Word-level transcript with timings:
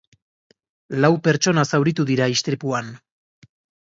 Lau 1.03 1.11
pertsona 1.27 1.65
zauritu 1.73 2.07
dira 2.13 2.31
istripuan. 2.37 2.91